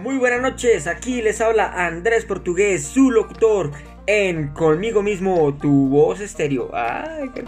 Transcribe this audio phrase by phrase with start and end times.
[0.00, 3.72] Muy buenas noches, aquí les habla Andrés Portugués, su locutor,
[4.06, 6.70] en Conmigo mismo, tu voz estéreo.
[6.74, 7.44] Ay, qué-